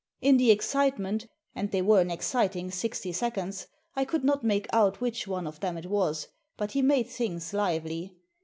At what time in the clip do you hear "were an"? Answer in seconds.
1.83-2.09